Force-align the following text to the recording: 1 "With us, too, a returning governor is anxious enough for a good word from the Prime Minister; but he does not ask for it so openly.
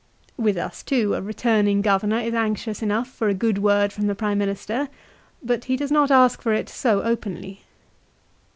1 0.37 0.43
"With 0.45 0.57
us, 0.57 0.81
too, 0.81 1.13
a 1.13 1.21
returning 1.21 1.83
governor 1.83 2.17
is 2.17 2.33
anxious 2.33 2.81
enough 2.81 3.07
for 3.07 3.27
a 3.29 3.35
good 3.35 3.59
word 3.59 3.93
from 3.93 4.07
the 4.07 4.15
Prime 4.15 4.39
Minister; 4.39 4.89
but 5.43 5.65
he 5.65 5.77
does 5.77 5.91
not 5.91 6.09
ask 6.09 6.41
for 6.41 6.53
it 6.55 6.69
so 6.69 7.03
openly. 7.03 7.61